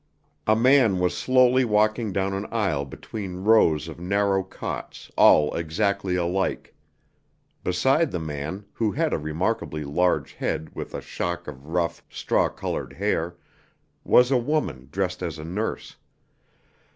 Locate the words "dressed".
14.91-15.21